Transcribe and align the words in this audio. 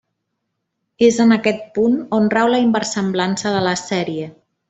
És 1.07 1.19
en 1.25 1.35
aquest 1.35 1.61
punt 1.75 1.99
on 2.21 2.31
rau 2.35 2.51
la 2.55 2.63
inversemblança 2.65 3.53
de 3.59 3.61
la 3.69 3.77
sèrie. 3.85 4.33